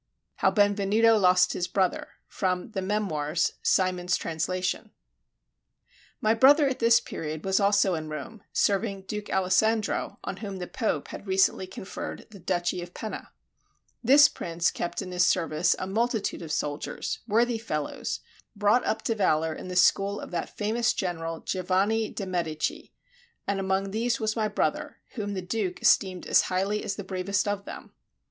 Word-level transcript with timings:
HOW 0.37 0.49
BENVENUTO 0.49 1.15
LOST 1.19 1.53
HIS 1.53 1.67
BROTHER 1.67 2.07
From 2.27 2.71
the 2.71 2.81
'Memoirs': 2.81 3.51
Symonds's 3.61 4.17
Translation 4.17 4.89
My 6.19 6.33
brother 6.33 6.67
at 6.67 6.79
this 6.79 6.99
period 6.99 7.45
was 7.45 7.59
also 7.59 7.93
in 7.93 8.09
Rome, 8.09 8.41
serving 8.51 9.03
Duke 9.03 9.29
Alessandro, 9.29 10.17
on 10.23 10.37
whom 10.37 10.57
the 10.57 10.65
Pope 10.65 11.09
had 11.09 11.27
recently 11.27 11.67
conferred 11.67 12.25
the 12.31 12.39
duchy 12.39 12.81
of 12.81 12.95
Penna. 12.95 13.29
This 14.03 14.27
prince 14.27 14.71
kept 14.71 15.03
in 15.03 15.11
his 15.11 15.23
service 15.27 15.75
a 15.77 15.85
multitude 15.85 16.41
of 16.41 16.51
soldiers, 16.51 17.19
worthy 17.27 17.59
fellows, 17.59 18.21
brought 18.55 18.83
up 18.83 19.03
to 19.03 19.13
valor 19.13 19.53
in 19.53 19.67
the 19.67 19.75
school 19.75 20.19
of 20.19 20.31
that 20.31 20.57
famous 20.57 20.95
general 20.95 21.41
Giovanni 21.41 22.09
de' 22.09 22.25
Medici; 22.25 22.91
and 23.45 23.59
among 23.59 23.91
these 23.91 24.19
was 24.19 24.35
my 24.35 24.47
brother, 24.47 24.97
whom 25.09 25.35
the 25.35 25.43
Duke 25.43 25.79
esteemed 25.83 26.25
as 26.25 26.41
highly 26.49 26.83
as 26.83 26.95
the 26.95 27.03
bravest 27.03 27.47
of 27.47 27.65
them. 27.65 27.93